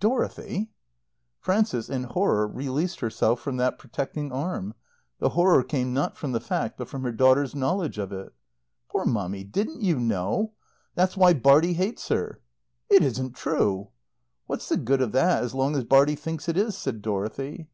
[0.00, 0.72] "Dorothy!"
[1.38, 4.74] Frances, in horror, released herself from that protecting arm.
[5.20, 8.34] The horror came, not from the fact, but from her daughter's knowledge of it.
[8.88, 10.50] "Poor Mummy, didn't you know?
[10.96, 12.40] That's why Bartie hates her."
[12.90, 13.90] "It isn't true."
[14.46, 17.68] "What's the good of that as long as Bartie thinks it is?" said Dorothy.